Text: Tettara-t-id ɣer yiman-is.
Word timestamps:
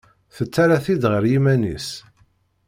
Tettara-t-id 0.35 1.03
ɣer 1.11 1.23
yiman-is. 1.31 1.89